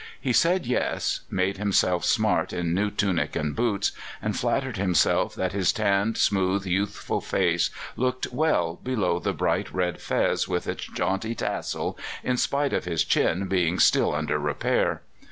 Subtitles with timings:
[0.19, 5.51] He said "Yes," made himself smart in new tunic and boots, and flattered himself that
[5.53, 11.35] his tanned, smooth, youthful face looked well below the bright red fez with its jaunty
[11.35, 15.03] tassel, in spite of his chin being still under repair.